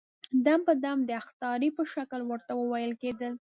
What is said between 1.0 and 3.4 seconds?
د اخطارې په شکل ورته وويل کېدل.